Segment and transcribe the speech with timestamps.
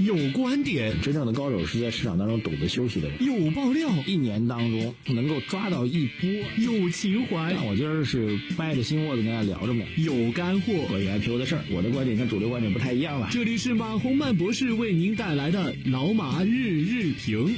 [0.00, 3.22] 有观点，真正的高手是在市场当中懂得休息的人。
[3.22, 6.30] 有爆料，一年当中能够抓到一波。
[6.56, 9.84] 有情怀，那我今儿是掰着心窝子跟大家聊着呢。
[9.98, 13.28] 有干货，关于 IPO 的事儿，我的观点跟主流观点不太一样了。
[13.30, 17.54] 这里是马洪曼博士为您带来的老马日日评。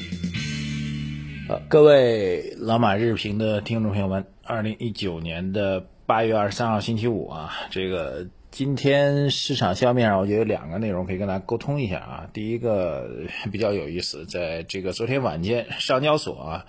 [1.49, 8.27] 呃，各位老马日评的听众朋友们，二零一九年的八月二十三号星期五啊，这个。
[8.53, 12.31] 今天市场消面上，我觉得有两个内容可以跟大家沟通一下啊。
[12.35, 13.09] 第一个
[13.51, 16.67] 比较有意思，在这个昨天晚间，上交所啊，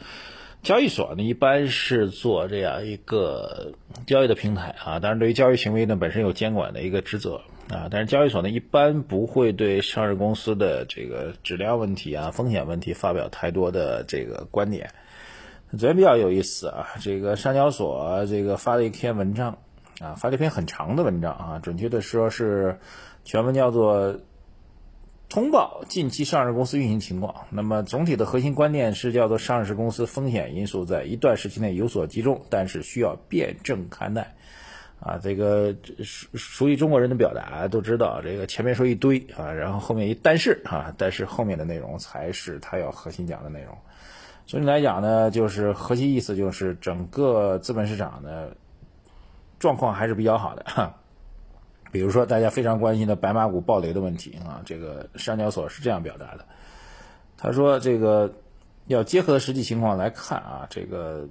[0.61, 3.73] 交易所呢一般是做这样一个
[4.07, 14.89] 交易的平台啊，当然对于交易行为呢本身有监管的一个职责啊，但是交易所呢一般不会对上市公司的这个质量问题啊、风险问题发表太多的这个观点。
[15.71, 19.57] 昨天比较有意思啊，这个上交所这个发了一篇文章。
[20.03, 22.77] 啊，发了一篇很长的文章啊，准确的说是
[23.23, 24.19] 全文叫做
[25.29, 27.45] 通报近期上市公司运行情况。
[27.49, 34.35] 那么总体的核心观念是叫做上市公司风险因素在一段时期内有所集中，但是需要辩证看待。
[34.99, 43.77] 啊，这个熟熟悉中国人的表达都知道，这个前面说一堆啊，然后后面一但是啊，但是后面的内容才是他要核心讲的内容。
[44.45, 48.49] 所以来讲呢，就是核心意思就是整个资本市场呢。
[49.63, 50.93] 状况还是比较好的，哈。
[51.89, 56.45] 比如说大家非常关心的白马股暴雷的问题啊，这个上交所是这样表达的，
[57.37, 58.33] 他说这个
[58.87, 61.25] 要结合实际情况来看啊，这个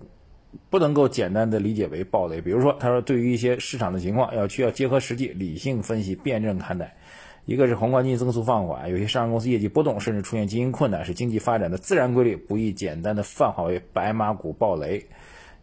[0.71, 2.41] 不能够简单的理解为暴雷。
[2.41, 6.97] 比如说他说对于一些市场的情况要需要结合实际理性分析，辩证看待。
[7.45, 15.05] 一个是宏观经济增速放缓，有些上市公司业绩波动，甚至出现经营困难，是经济发展的自然规律，不宜简单的泛化为白马股暴雷。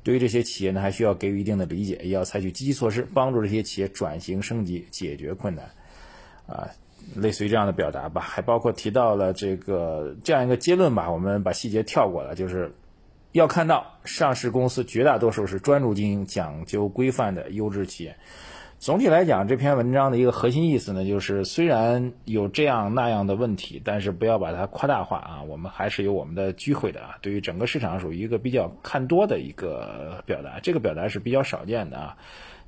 [0.02, 5.66] 对于这些企业呢，还需要给予一定的理解，也要采取积极措施，帮助这些企业转型升级，解决困难，
[6.48, 6.70] 啊，
[7.16, 8.22] 类似于这样的表达吧。
[8.22, 12.74] 还包括提到了这个这样一个结论吧，我们把细节跳过了，就是
[13.34, 18.16] 要看到上市公司绝大多数是专注经营、讲究规范的优质企业。
[18.80, 25.44] 总体来讲，这篇文章的一个核心意思呢，就是虽然有这样那样的问题，但是不要把它夸大化啊。
[25.44, 27.18] 我们还是有我们的机会的啊。
[27.22, 32.16] 对于整个市场，属于一个比较看多的一个表达，这个表达是比较少见的啊。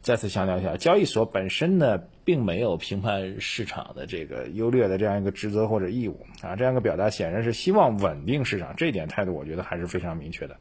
[0.02, 6.58] 再次强调一下，交易所本身呢，并没有评判市场的这个优劣的这样一个职责或者义务啊。
[6.58, 10.58] 这样一个表达显然是希望稳定市场，这一点态度我觉得还是非常明确的。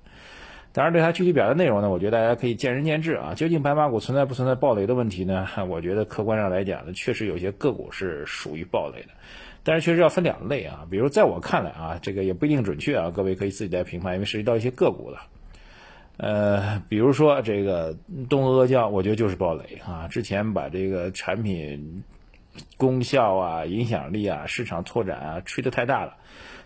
[0.73, 3.35] 当然，对它具体表达内容呢，我觉得大家可以见仁见智啊。
[3.35, 5.49] 究竟白马股存在不存在暴雷的问题呢？
[5.69, 9.09] 我觉得客观上来讲呢，确实有些个股是属于暴雷的，
[9.65, 10.87] 但是确实要分两类啊。
[10.89, 15.23] 比如在我看来啊，这个也不一定准确啊，各位可以自己来评判，因为涉及到一些个股了。
[16.19, 17.97] 呃，比如说这个
[18.29, 20.07] 东阿阿胶，我觉得就是暴雷啊。
[20.07, 22.05] 之前把这个产品
[22.77, 26.17] 功效啊、影响力啊、市场拓展啊吹得太大了。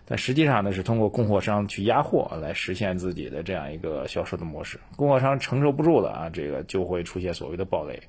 [0.06, 4.78] 但实际上呢，是通过供货商去压货来实现自己的这样一个销售的模式。
[4.96, 8.02] 供货商承受不住了啊，这个就会出现所谓的暴雷，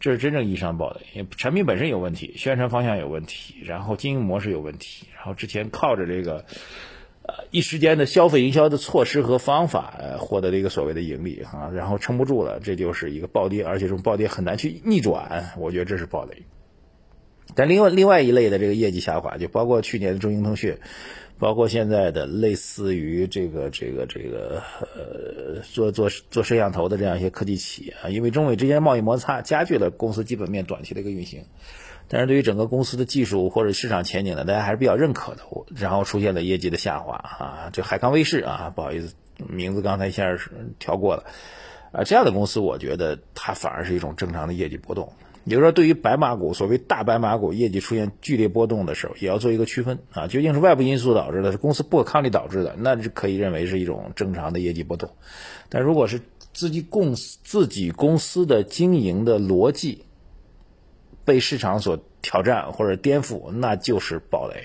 [0.00, 1.00] 这是真正意义上暴雷。
[1.14, 6.44] 因为产品本身有问题，宣传方向有问题，然后经营模式有问题，然后之前靠着这个
[7.22, 15.52] 呃一时间的消费营销的措施和方法获得了一个所谓的盈利啊，然后撑不住了，这就是一个暴跌，而且这种暴跌很难去逆转。
[15.56, 16.42] 我觉得这是暴雷。
[17.54, 20.76] 但另外另外一类的这个业绩下滑，就包括去年的中兴通讯。
[21.38, 31.44] 包括现在的类似于这个这个这个呃做做做摄像头的这样一些科技企业啊，因为中美之间贸易摩擦加剧了公司基本面短期的一个运行，
[32.08, 35.42] 但是对于整个公司的技术或者市场前景呢，大家还是比较认可的。
[35.74, 39.14] 然后出现了业绩的下滑啊，这海康威视啊，不好意思，
[39.46, 41.24] 名字刚才一下是调过了
[41.92, 45.12] 啊，这样的公司我觉得它反而是一种正常的业绩波动。
[45.46, 55.08] 也就是说，对于白马股，所谓大白马股业绩出现剧烈波动的时候，也要做一个区分啊，究竟是外部因素导致的，是公司不可抗力导致的，那就可以认为是一种正常的业绩波动。
[55.68, 56.20] 但如果是
[56.52, 60.04] 自己公司自己公司的经营的逻辑
[61.24, 64.56] 被市场所挑战或者颠覆，那就是暴雷。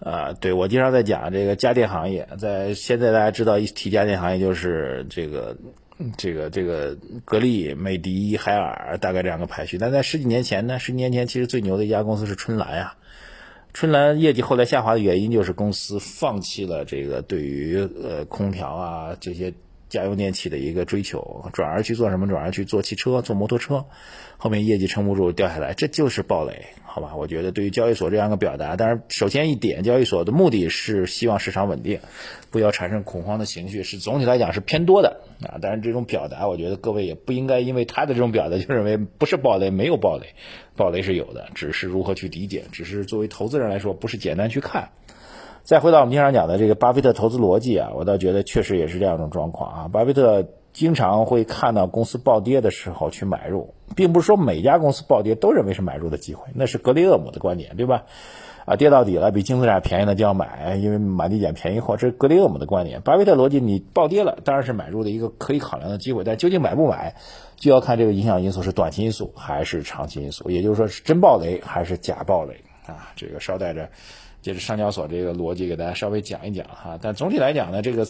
[0.00, 5.54] 啊，对我经常在讲这个家电行业，在现在大家知道一提家电行业就是这个。
[6.16, 12.96] 这个这个格力、美的、海尔大概这样个排序，但在十几年前呢，十几年前其实最牛的一家公司是春兰啊。
[13.72, 19.52] 春兰业绩后来下滑的原因就是公司放弃了这个对于呃空调啊这些
[19.88, 22.26] 家用电器的一个追求，转而去做什么？
[22.26, 23.84] 转而去做汽车、做摩托车，
[24.36, 27.14] 后面业绩撑不住掉下来，这就是暴雷，好吧？
[27.16, 32.00] 我觉得对于交易所这样一个表达，当然首先一点，交易所的目的是希望市场稳定，
[32.50, 35.58] 不要产生恐慌的情绪，是总体来讲是偏多的啊。
[35.60, 40.34] 但是这种表达，我觉得各位也不应该因为他的这种表达就认为不是暴雷，没有暴雷，
[40.76, 44.90] 暴雷是有的，只是如何去理解，只是作为投资人来说，不是简单去看。
[45.64, 49.88] 再回到我们经常讲的这个巴菲特投资逻辑啊，我倒觉得确实也是这样一种状况啊。
[49.88, 58.04] 巴菲特经常会看到公司暴跌的时候去买入，并不是说每家公司暴跌都认为是买入的机会，那是格雷厄姆的观点，对吧？
[58.66, 63.00] 啊，跌到底了，比净资产便宜的就要买，因为满地捡便宜货，这是格雷厄姆的观点。
[63.00, 67.14] 巴菲特逻辑，你暴跌了，当然是买入的一个可以考量的机会，但究竟买不买，
[67.56, 72.52] 就要看这个影响因素是短期因素还是长期因素，也就是说是真暴雷还是假暴雷
[72.86, 73.08] 啊？
[73.16, 73.88] 这个捎带着。
[74.44, 78.06] 接着上交所这个逻辑给大家稍微讲一讲哈，但总体来讲呢，这个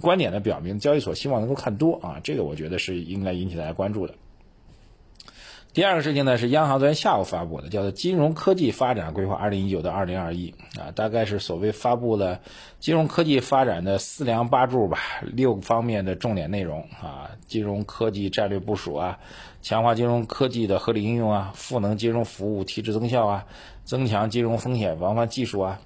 [0.00, 4.14] 观点呢表明交易所希望能够看多啊，这个我觉得是应该引起大家关注的。
[5.76, 12.40] 第二个事情呢是央行昨天下午发布的，叫做《金融科技发展规划二零一九到二零二一》啊，大概是所谓发布了
[12.80, 19.18] 金融科技发展的四梁八柱吧，六方面的重点内容啊，金融科技战略部署啊，
[19.60, 23.44] 强化金融科技的合理应用啊，赋能金融服务提质增效啊。
[23.84, 25.82] 增强金融风险防范技术啊，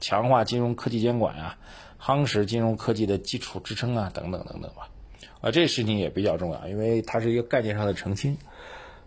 [0.00, 1.56] 强化金融科技监管啊，
[1.98, 4.90] 夯实金融科技的基础支撑啊，等等等等吧。
[5.40, 8.36] 啊，这事情也比较重要，因为它是一个概念上的澄清。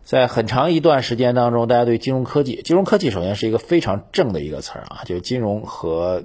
[0.03, 6.23] 在很长一段时间当中，大家对金融科技，金融科技首先是一个非常正的一个词儿啊，就金融和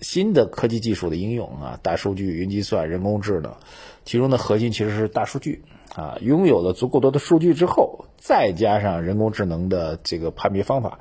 [0.00, 3.54] 新的科技技术的应用啊，大数据、云计算、人工智能，
[4.04, 5.62] 其中的核心其实是大数据
[5.94, 6.16] 啊。
[6.20, 10.98] 拥有了足够多的数据之后，再加上人工智能的这个判别方法。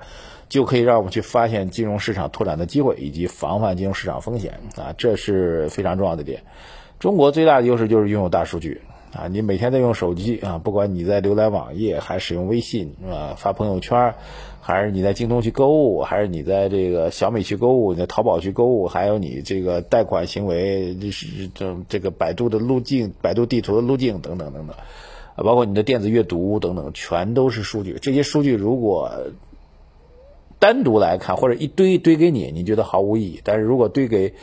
[0.49, 6.43] 就可以让我们去发现金融市场拓展的机会，以及防范金融市场风险啊，这是非常重要的点。
[6.99, 8.79] 中国最大的优势就是拥有大数据
[9.17, 14.13] 啊，你每天在用手机啊，不管你在浏览网页，还使用微信啊，发朋友圈，
[14.61, 24.75] 还是你在京东去购物，还是你在这个小米去购物，你在淘宝去购物，还有你这个贷款行为，就是这这个百度的路径、百度地图的路径等等等等，
[25.35, 27.97] 啊，包括你的电子阅读等等，全都是数据。
[27.99, 29.31] 这些数据如果
[30.59, 33.41] 单独来看，或者一堆堆给你，你觉得毫无意义。
[33.43, 34.33] 但是如果堆给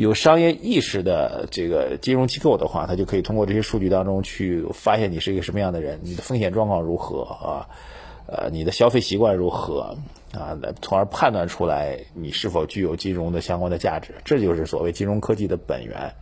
[0.00, 7.66] 有商业意识的这个金融机构的话，它就可以通过这些数据当中去发现你是一个什么样的人，你的风险状况如何啊，
[8.28, 9.96] 呃，你的消费习惯如何
[10.32, 14.14] 啊，从而判断出来你是否具有金融的相关的价值。
[14.24, 16.14] 这就是所谓金融科技的本源。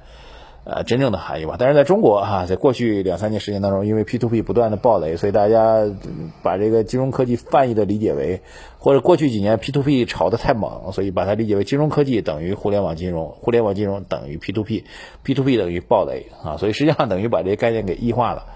[0.69, 1.55] 呃，真正的含义吧。
[1.57, 5.87] 但是在中国哈，在过去两三年时间当中，因为 P to P 不断的暴雷，所以大家
[6.43, 8.41] 把这个金融科技泛义的理解为，
[8.81, 18.47] 或者过去几年 P to P 炒得太猛，所以把它理解为金融科技等于互联网金融，互联网金融等于 P to P，P to P 等于暴雷啊，所以实际上等于把这些概念给异化了。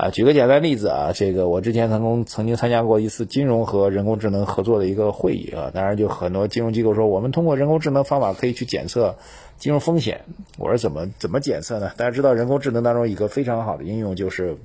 [0.00, 9.16] 啊，举个简单例子啊，这个我之前曾经曾经参加过一次金融和人工智能合作的一个会议啊，当然就很多金融机构说，我们通过人工智能方法可以去检测
[9.58, 10.24] 金融风险。
[10.56, 11.92] 我说怎么怎么检测呢？
[11.98, 14.56] 大家知道人工智能当中一个非常好的应用就是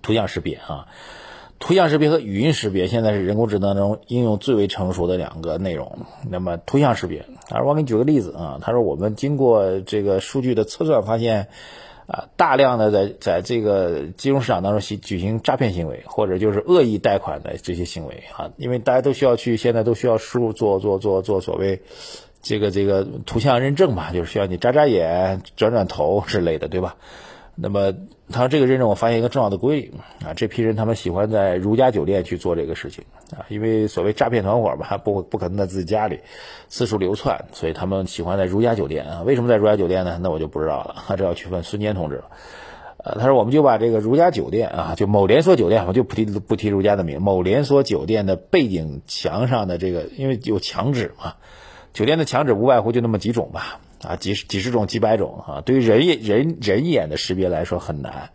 [0.00, 0.86] 图像识别啊，
[1.58, 6.06] 图像识别和语音识别现在是人工智能中应用最为成熟的两个内容。
[6.28, 11.48] 那么图像识别，他说我给你举个例子啊，他说我们经过这个数据的测算发现。
[12.10, 21.82] 啊，大量的在在这个金融市场当中行举行诈骗行为，或者就是恶意贷款的这些行为啊，因为大家都需要去，现在都需要输入做做做做所谓
[22.42, 26.96] 这个这个图像认证嘛，就是需要你眨眨眼、转转头之类的，对吧？
[27.62, 27.92] 那么，
[28.30, 29.92] 他说这个认证，我发现一个重要的规律
[30.24, 33.04] 啊，这批人他们喜欢在如家酒店去做这个事情
[33.36, 36.20] 啊，因为所谓诈骗团伙嘛，不不可能在自己家里
[36.68, 39.22] 四处流窜，所以他们喜欢在如家酒店啊。
[39.26, 40.18] 为什么在如家酒店呢？
[40.22, 42.24] 那我就不知道了，这要去问孙坚同志了。
[43.02, 51.34] 呃，他说我们就把这个如家酒店啊，就某连锁酒店，我就不提不提如家的名，某连锁酒店的背景墙上的这个，因为有墙纸嘛，
[51.92, 53.80] 酒店的墙纸无外乎就那么几种吧。
[54.02, 55.60] 啊，几十几十种、几百种啊！
[55.60, 58.30] 对于人眼人人眼的识别来说很难，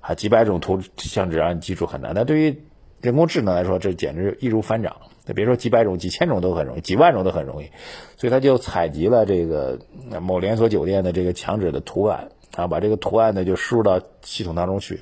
[0.00, 2.14] 啊，几百种图像纸让你记住很难。
[2.16, 2.62] 但对于
[3.00, 4.96] 人工智能来说，这简直易如反掌。
[5.24, 7.70] 那别说几百种、几千种都很容易，几万种都很容易。
[8.16, 9.78] 所以他就采集了这个
[10.20, 15.00] 某连锁酒店的这个墙纸的图案啊，把这个图案呢就输入到系统当中去，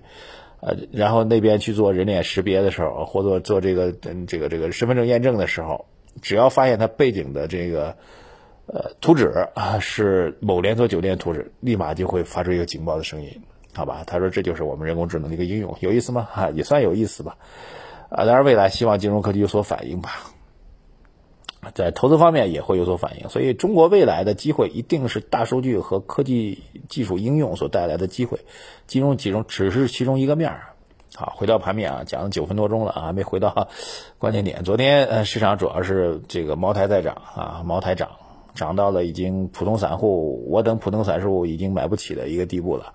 [0.61, 3.93] 呃，然后那边去做人脸识别的时候，或者做这个
[4.27, 5.87] 这个这个身份证验证的时候，
[6.21, 7.97] 只要发现它背景的这个。
[8.67, 13.43] 呃，图纸啊是某连锁酒店图纸，立马就会发出一个警报的声音，
[13.75, 14.03] 好吧？
[14.07, 16.29] 他说这就是我们人工智能的一个应用，有意思吗？
[16.31, 17.37] 哈，也算有意思吧。
[18.09, 20.11] 啊，当然未来希望金融科技有所反应吧。
[21.75, 23.29] 在投资方面也会有所反应。
[23.29, 28.41] 所以，中国未来的机会一定是大数据和科技技术应用所带来的机会，
[28.89, 30.75] 金融其中只是其中一个面儿。
[31.15, 33.69] 好，回到盘面啊，讲了九分多钟了啊，还没回到
[34.19, 34.65] 关键点。
[34.65, 38.11] 昨天呃，市场主要是这个茅台在涨啊，茅台涨，
[38.55, 42.95] 涨到了已经普通散户，我等普通散户已经买不起的一个地步了。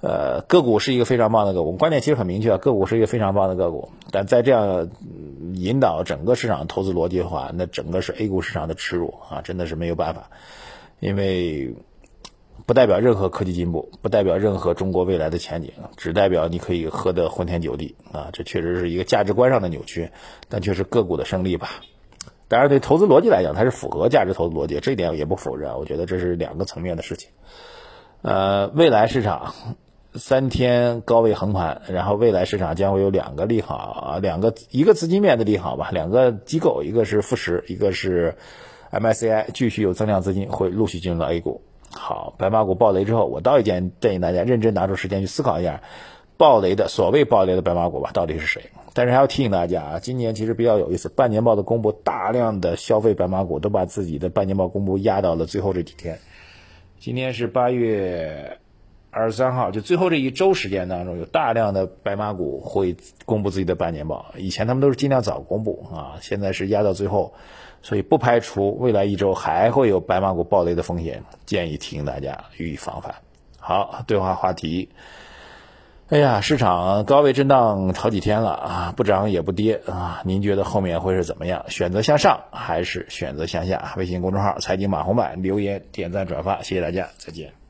[0.00, 3.90] 呃，个股是一个非常棒的个股，观点其实很明确啊，个股是一个非常棒的个股。
[4.10, 4.90] 但在这样
[5.54, 10.28] 引导整个市场投资逻辑的话，那整个是 A 股市场的耻辱啊，真的是没有办法，
[10.98, 11.76] 因为
[12.66, 20.10] 不代表任何科技进步，不代表任何中国未来的前景，只代表你可以喝得昏天酒地啊，这确实是一个价值观上的扭曲，
[20.48, 21.68] 但却是个股的胜利吧。
[22.52, 25.78] 当然，对投资逻辑来讲，它是符合价值投资逻辑，这一点我也不否认。
[25.78, 27.30] 我觉得这是两个层面的事情。
[28.20, 29.54] 呃，未来市场。
[30.14, 38.36] 三天高位横盘，然后未来市场将会有两个利好啊，两个一个资金面的利好吧，两个机构，一个是富时，一个是
[38.90, 41.62] MSCI，继续有增量资金会陆续进入到 A 股。
[41.94, 45.80] 好，白马股暴雷之后，我倒一建建议大家认真拿出时间去思考一下，
[46.42, 48.62] 暴雷的所谓暴雷的白马股吧，到底是谁？
[48.94, 56.18] 但是还要提醒大家啊，今年其实比较有意思，半年报的公布，大量的消费白马股都把自己的半年报公布压到了最后这几天。
[56.98, 58.58] 今天是八月。
[59.14, 62.96] 二十三号，就最后这一周时间当中，有大量的白马股会
[63.26, 64.24] 公布自己的半年报。
[64.38, 67.34] 以前他们都是尽量早公布啊，现在是压到最后，
[67.82, 73.16] 所以不排除未来一周还会有白马股暴雷的风险，建议提醒大家予以防范。
[73.58, 74.88] 好，对话话题。
[76.12, 81.64] 哎呀，市场高位震荡好几天了啊，不涨也不跌啊，您觉得后面会是怎么样？
[81.70, 83.94] 选择向上还是选择向下？
[83.96, 87.61] 微信公众号财经马红版留言点赞转发，谢谢大家，再见。